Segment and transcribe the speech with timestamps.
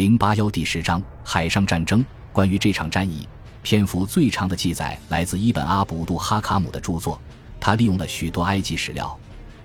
[0.00, 2.02] 零八幺第十章海上战争。
[2.32, 3.28] 关于这场战役，
[3.62, 7.20] 篇幅最长的记载来自伊本阿卜杜哈卡姆的著作。
[7.60, 9.14] 他利用了许多埃及史料，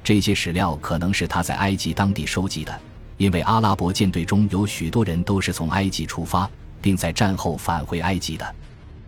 [0.03, 2.81] 这些史料可能是他在埃及当地收集的，
[3.15, 6.49] 因为阿拉伯舰队中有许多人都是从埃及出发，
[6.81, 8.55] 并在战后返回埃及的。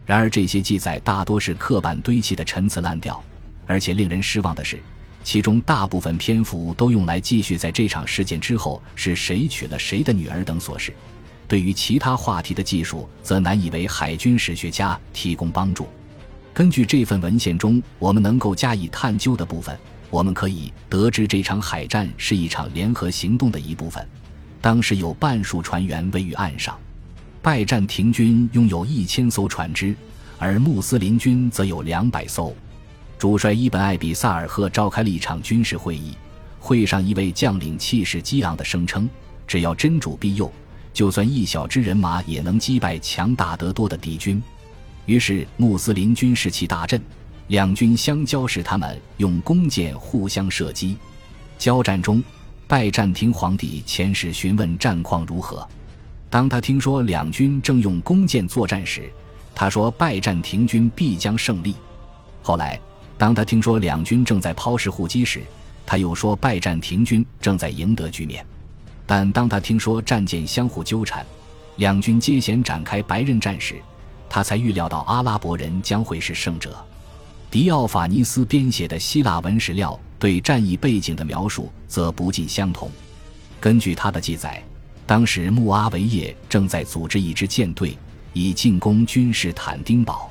[0.05, 3.21] 然而，这些记载大多是刻板堆砌的陈词滥调，
[3.65, 4.81] 而且令人失望的是。
[5.25, 10.93] 其中大部分篇幅都用来继续在这场事件之后是谁娶了谁的女儿等琐事，
[11.47, 15.87] 对于其他话题的技术则难以为海军史学家提供帮助。
[16.53, 19.77] 根据这份文献中我们能够加以探究的部分，
[20.09, 24.05] 我们可以得知这场海战是一场联合行动的一部分。
[24.59, 26.77] 当时有半数船员位于岸上，
[27.41, 29.95] 拜占庭军拥有一千艘船只，
[30.39, 32.53] 而穆斯林军则有两百艘。
[33.17, 36.15] 主帅伊本·艾比萨尔赫召开了一场军事会议，
[36.59, 39.07] 会上一位将领气势激昂地声称
[39.47, 40.51] ：“只要真主庇佑，
[40.97, 44.41] 就算一小支人马也能击败强大得多的敌军。”
[45.05, 46.99] 于是穆斯林军士气大振，
[47.49, 50.97] 两军相交时，他们用弓箭互相射击。
[51.59, 52.23] 交战中，
[52.67, 55.67] 拜占庭皇帝前使询问战况如何。
[56.31, 59.07] 当他听说两军正用弓箭作战时，
[59.53, 61.75] 他说：“拜占庭军必将胜利。”
[62.41, 62.79] 后来。
[63.19, 65.41] 当他听说两军正在抛石护击时，
[65.87, 68.45] 他又说拜占庭军正在赢得局面。
[69.07, 71.25] 但当他听说战舰相互纠缠，
[71.77, 73.75] 两军接舷展开白刃战时，
[74.29, 76.77] 他才预料到阿拉伯人将会是胜者。
[77.49, 82.91] 迪奥法尼斯编写的希腊文史料对战役背景的描述则不尽相同。
[83.61, 84.61] 根据他的记载，
[85.05, 87.97] 当时穆阿维叶正在组织一支舰队，
[88.33, 90.29] 以进攻君士坦丁堡。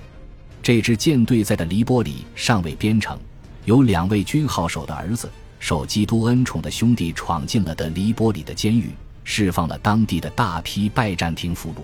[0.62, 3.18] 这支舰队在的黎波里尚未编成，
[3.64, 5.30] 有两位军号手的儿子
[5.66, 8.92] 受基督恩宠的兄弟闯进了的黎波里的监狱，
[9.24, 11.78] 释放了当地的大批拜占庭俘虏，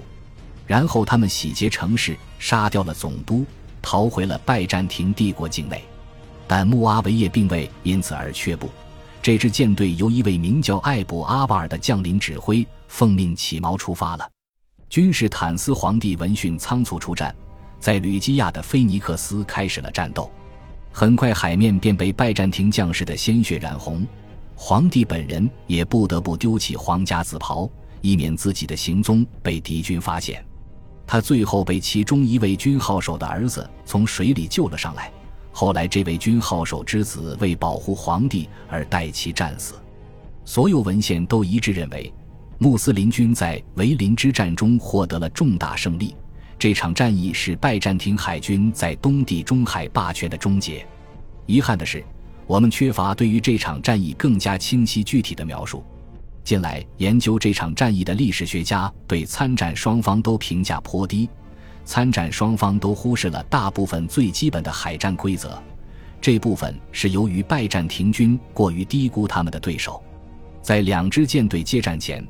[0.69, 3.45] 然后他们洗劫城市，杀掉了总督，
[3.83, 5.83] 逃回了拜占庭帝国境内。
[6.47, 8.71] 但穆阿维叶并未因此而却步，
[9.21, 14.31] 这支舰队由一位名叫艾卜阿瓦尔的将领指挥，奉命起锚出发了。
[14.89, 17.35] 君士坦斯皇帝闻讯仓促出战。
[17.81, 20.31] 在吕基亚的菲尼克斯开始了战斗，
[20.93, 24.07] 很快海面便被拜占庭将士的鲜血染红，
[24.55, 27.69] 皇帝本人也不得不丢弃皇家紫袍，
[28.03, 30.45] 以免自己的行踪被敌军发现。
[31.07, 35.11] 他最后被其中一位军号手的儿子从水里救了上来，
[35.51, 39.75] 后来这位军号手之子为保护皇帝而代其战死。
[40.45, 42.13] 所有文献都一致认为，
[42.59, 46.15] 穆斯林军在维林之战中获得了重大胜利。
[46.63, 50.87] 这场战役是拜占庭海军在东地中海霸权的终结。
[51.45, 52.05] 遗憾的是，
[52.47, 55.85] 我们缺乏对于这场战役更加清晰具体的描述。
[56.45, 61.29] 近来研究这场战役的历史学家对参战双方都评价颇低，
[61.85, 65.61] 参战双方都忽视了大部分最基本的海战规则。
[66.21, 70.01] 这部分是由于拜占庭军过于低估他们的对手，
[70.63, 72.25] 在两支舰队接战前。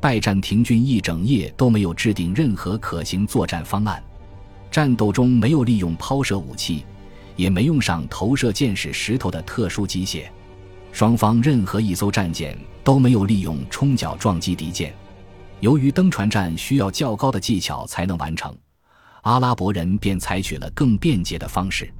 [0.00, 4.02] 拜占庭军一整夜都没有制定任何可行作战方案，
[4.70, 6.86] 战斗中没有利用抛射武器，
[7.36, 10.24] 也没用上投射箭矢石头的特殊机械。
[10.90, 14.92] 双方任何一艘战舰都没有利用冲角撞击敌舰。
[15.60, 18.56] 由于登船战需要较高的技巧才能完成，
[19.20, 21.92] 阿拉伯人便采取了更便捷的方式，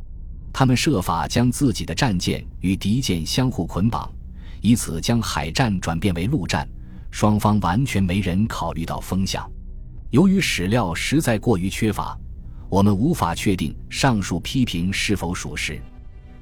[0.54, 4.10] 他们设法将自己的战舰与敌舰相互捆绑，
[4.62, 6.66] 以此将海战转变为陆战。
[7.10, 9.48] 双方完全没人考虑到风向。
[10.10, 12.18] 由于史料实在过于缺乏，
[12.68, 15.80] 我们无法确定上述批评是否属实。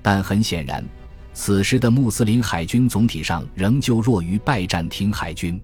[0.00, 0.84] 但很显然，
[1.32, 5.60] 此时的穆斯林海军总体上仍旧弱于拜占庭海军。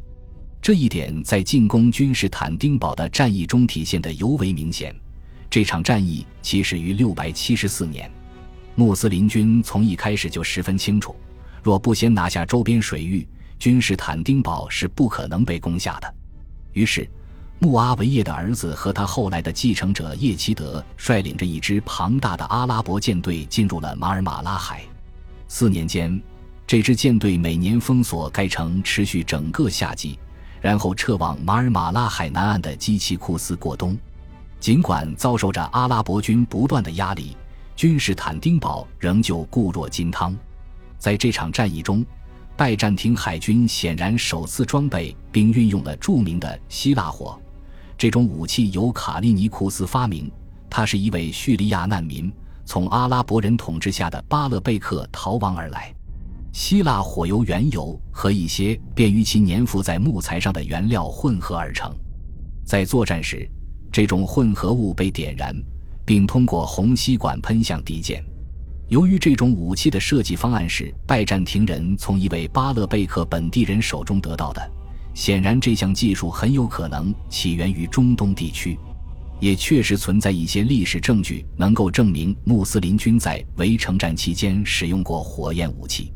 [0.60, 4.94] 这一点在进攻君士坦丁堡的战役中体现得尤为明显。
[5.50, 8.10] 这场战役起始于674年，
[8.74, 11.14] 穆斯林军从一开始就十分清楚，
[11.62, 13.26] 若不先拿下周边水域。
[13.64, 16.14] 君士坦丁堡是不可能被攻下的。
[16.74, 17.08] 于是，
[17.60, 24.82] 穆阿维叶的儿子和他后来的继承者叶奇德率领着一支庞大的阿拉伯舰队进入了马尔马拉海。
[25.48, 26.20] 四年间，
[26.66, 30.18] 这支舰队每年封锁该城，持续整个夏季，
[30.60, 33.96] 然后撤往马尔马拉海南岸的基奇库斯过冬。
[34.60, 37.34] 尽管遭受着阿拉伯军不断的压力，
[37.74, 40.36] 君士坦丁堡仍旧固若金汤。
[40.98, 42.04] 在这场战役中，
[42.56, 47.36] 拜占庭海军显然首次装备并运用了著名的希腊火，
[47.98, 50.30] 这种武器由卡利尼库斯发明。
[50.70, 52.32] 他是一位叙利亚难民，
[52.64, 55.92] 从阿拉伯人统治下的巴勒贝克逃亡而来。
[56.52, 61.92] 希腊火由原油和一些便于其粘附在木材上的原料混合而成。
[62.64, 63.48] 在作战时，
[63.90, 65.52] 这种混合物被点燃，
[66.04, 68.24] 并通过红吸管喷向敌舰。
[68.88, 74.70] 由于这种武器的设计方案是拜占庭人从一位巴勒贝克本地人手中得到的，
[75.14, 78.78] 显然这项技术很有可能起源于中东地区。
[79.40, 86.12] 也确实存在一些历史证据能够证明穆斯林军在围城战期间使用过火焰武器。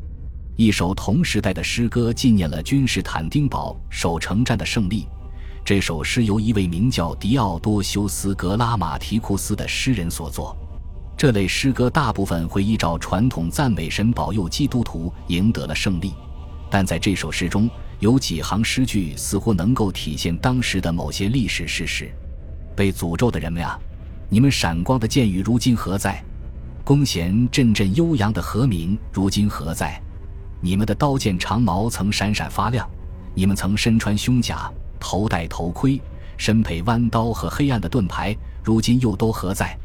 [0.55, 5.07] 一首同时代的诗歌纪念了君士坦丁堡守城战的胜利。
[5.65, 10.57] 这首诗由一位名叫迪奥多修斯·格拉马提库斯的诗人所作。
[11.19, 16.13] 这类诗歌大部分会依照传统赞美神保佑基督徒赢得了胜利，
[16.71, 17.69] 但在这首诗中
[17.99, 22.09] 有几行诗句似乎能够体现当时的某些历史事实。
[22.73, 23.77] 被诅咒的人们啊，
[24.29, 26.23] 你们闪光的箭雨如今何在？
[26.85, 30.01] 弓弦阵阵悠扬的和鸣如今何在？
[30.61, 32.89] 你们的刀剑长矛曾闪闪发亮，
[33.35, 34.71] 你们曾身穿胸甲，
[35.01, 36.01] 头戴头盔，
[36.37, 38.33] 身佩弯刀和黑暗的盾牌，
[38.63, 39.77] 如今又都何在？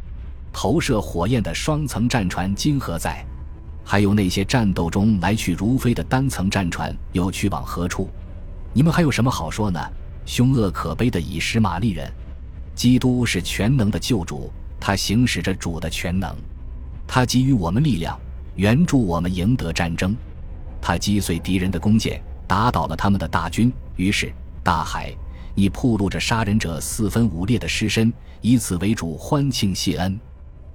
[0.55, 3.23] 投射火焰的双层战船今何在？
[3.85, 8.09] 还有那些战斗中来去如飞的单层战船又去往何处？
[8.73, 9.81] 你们还有什么好说呢？
[10.25, 12.11] 凶恶可悲的以实玛利人！
[12.75, 16.35] 基督是全能的救主，他行使着主的全能，
[17.07, 18.19] 他给予我们力量，
[18.55, 20.17] 援助我们赢得战争。
[20.81, 23.71] 他击碎敌人的弓箭，打倒了他们的大军。
[23.97, 25.12] 于是，大海，
[25.55, 28.11] 你铺露着杀人者四分五裂的尸身，
[28.41, 30.19] 以此为主欢庆谢恩。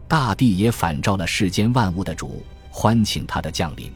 [0.09, 3.91] 大地也反照了世间万物的主，欢庆他的降临。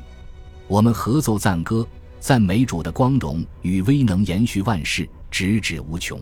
[0.67, 1.85] 我们合奏赞歌，
[2.19, 6.21] 赞美主的光荣与威能延续万世，直至无穷。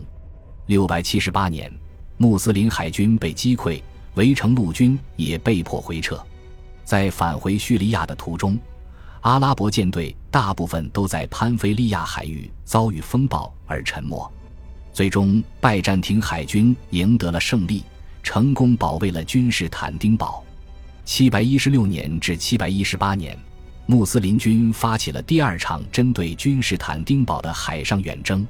[0.64, 1.70] 六百七十八年，
[2.16, 3.82] 穆斯林海军被击溃，
[4.14, 6.18] 围城陆军也被迫回撤。
[6.84, 8.58] 在返回叙利亚的途中，
[9.20, 14.32] 阿拉伯舰队大部分都在潘菲利亚海域遭遇风暴而沉没。
[14.90, 17.84] 最终，拜占庭海军赢得了胜利，
[18.22, 20.42] 成功保卫了君士坦丁堡。
[21.04, 23.36] 七百一十六年至七百一十八年，
[23.86, 28.46] 穆斯林军发起了第二场针对君士坦丁堡的海上远征。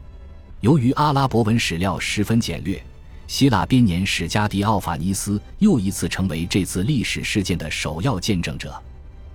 [0.61, 2.81] 由于阿拉伯文史料十分简略，
[3.27, 8.81] 希腊编年史家迪奥法尼斯又一次成为这次历史事件的首要见证者。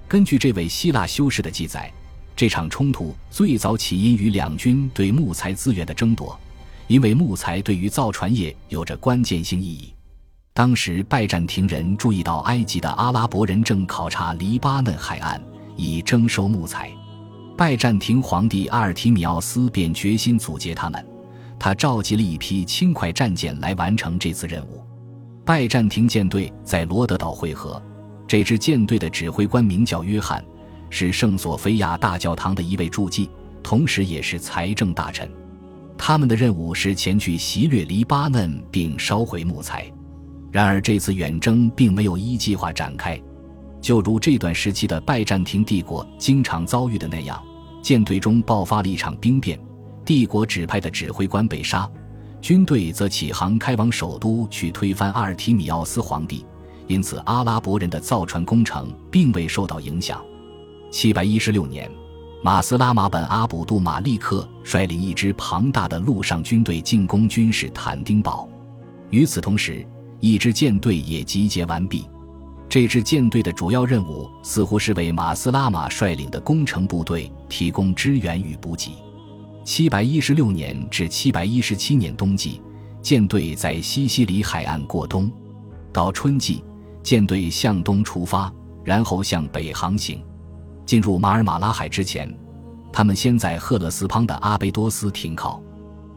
[0.07, 1.91] 根据这位希腊修士的记载，
[2.35, 6.39] 这场冲突最早起因于两军对木材资源的争夺，
[6.87, 9.91] 因为木材对于造船业有着关键性意义。
[10.57, 15.39] 当时拜占庭人注意到埃及的阿拉伯人正考察黎巴嫩海岸，
[15.75, 16.91] 以征收木材，
[17.55, 21.05] 拜占庭皇帝阿尔提米奥斯便决心阻截他们。
[21.59, 24.83] 他召集了一批轻快战舰来完成这次任务。
[25.45, 27.79] 拜占庭舰队在罗德岛会合，
[28.27, 30.43] 这支舰队的指挥官名叫约翰，
[30.89, 33.29] 是圣索菲亚大教堂的一位助祭，
[33.61, 35.29] 同时也是财政大臣。
[35.99, 39.87] 他们的任务是前去袭掠黎巴嫩并烧毁木材。
[40.51, 43.21] 然而，这次远征并没有依计划展开，
[43.81, 47.41] 就如这段时期的拜占庭帝国经常遭遇的那样，
[47.81, 49.59] 舰队中爆发了一场兵变。
[50.05, 51.89] 帝国指派的指挥官被杀，
[52.41, 56.45] 军队则起航开往首都去推翻阿尔提米奥斯皇帝，
[56.87, 60.23] 因此阿拉伯人的造船工程并未受到影响。
[60.89, 61.91] 七百一十六年，
[62.41, 68.47] 马斯拉马本阿卜杜马利克率领一支庞大的陆上军队进攻君士坦丁堡，
[69.09, 69.85] 与此同时，
[70.19, 72.07] 一支舰队也集结完毕。
[72.69, 78.91] 这支舰队的主要任务似乎是为马斯拉马率领的工程部队提供支援与补给。
[79.63, 82.61] 七百一十六年至七百一十七年冬季，
[83.01, 85.31] 舰队在西西里海岸过冬。
[85.93, 86.63] 到春季，
[87.01, 88.51] 舰队向东出发，
[88.83, 90.21] 然后向北航行。
[90.85, 92.33] 进入马尔马拉海之前，
[92.91, 95.61] 他们先在赫勒斯滂的阿贝多斯停靠。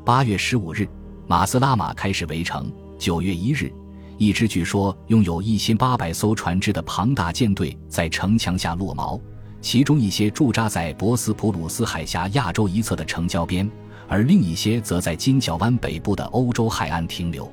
[0.05, 0.89] 八月十五日，
[1.27, 2.73] 马斯拉马开始围城。
[2.99, 3.73] 九月一日，
[4.21, 9.19] 一支据说拥有一千八百艘船只的庞大舰队在城墙下落锚。
[9.63, 13.67] 其中一些驻扎在博斯普鲁斯海峡亚洲一侧的城郊边，
[14.07, 17.51] 而另一些则在金角湾北部的欧洲海岸停留。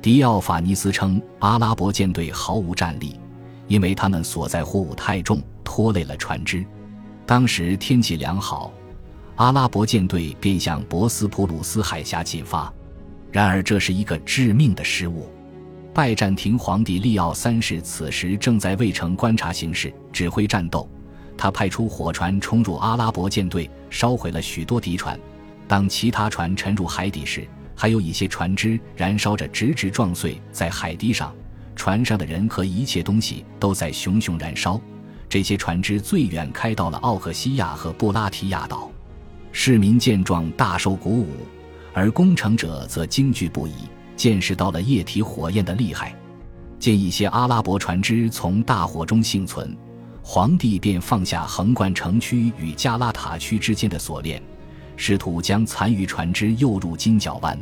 [0.00, 3.20] 迪奥法尼斯称，阿拉伯舰队毫无战力，
[3.66, 6.64] 因为他们所在货物太重，拖累了船只。
[7.26, 8.72] 当时天气良好，
[9.36, 12.72] 阿拉伯舰队便向博斯普鲁斯海峡进发。
[13.30, 15.28] 然而，这是一个致命的失误。
[15.98, 20.88] 拜占庭皇帝利奥三世此时正在卫城观察形势，指挥战斗。
[21.36, 25.18] 他派出火船冲入阿拉伯舰队，烧毁了许多敌船。
[25.66, 31.34] 当其他船沉入海底时，还有一些船只燃烧着，直直撞碎在海堤上。
[31.74, 34.80] 船上的人和一切东西都在熊熊燃烧。
[35.28, 38.88] 这些船只最远开到了奥克西亚和布拉提亚岛。
[39.50, 41.26] 市民见状大受鼓舞，
[41.92, 43.72] 而攻城者则惊惧不已，
[44.18, 46.14] 见识到了液体火焰的厉害。
[46.78, 49.76] 见一些阿拉伯船只从大火中幸存，
[50.22, 54.42] 皇帝便放下横贯城区与加拉塔区之间的锁链，
[54.96, 57.58] 试图将残余船只诱入金角湾。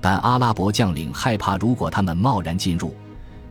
[0.00, 2.94] 但阿拉伯将领害怕，如果他们贸然进入，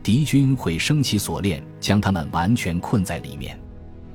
[0.03, 3.57] 敌军会升起锁链，将他们完全困在里面。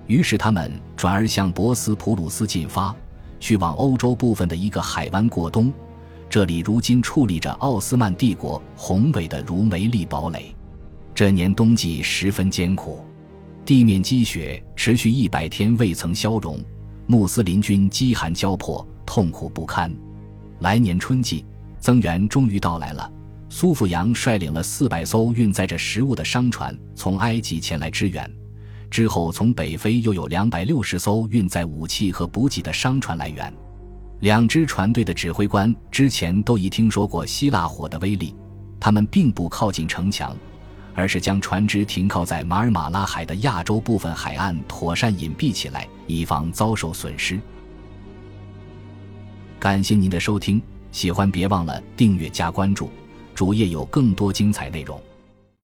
[0.06, 2.94] 于是他们转而向博斯普鲁斯进发，
[3.40, 5.72] 去往欧洲部分的一个海湾过冬。
[6.28, 10.54] 这里如今矗立着奥斯曼帝国宏伟的如梅利堡垒。
[11.14, 13.04] 这年冬季十分艰苦，
[13.64, 16.58] 地面积雪持续一百天未曾消融，
[17.06, 19.94] 穆斯林军饥寒交迫，痛苦不堪。
[20.60, 21.44] 来年春季。
[21.78, 23.12] 增援终于到来了。
[23.48, 28.28] 苏富阳率领了四百艘运载着食物的商船从埃及前来支援，
[28.90, 33.54] 之后从北非又有两百六十艘运载武器和补给的商船来援。
[34.20, 38.34] 两支船队的指挥官之前都已听说过希腊火的威力，
[38.80, 40.34] 他们并不靠近城墙，
[40.94, 47.38] 而是将船只停靠在马尔马拉海的亚洲部分海岸，妥善隐蔽起来，以防遭受损失。
[49.58, 50.60] 感谢您的收听。
[50.92, 52.88] 喜欢别忘了订阅加关注，
[53.34, 54.98] 主页有更多精彩内容。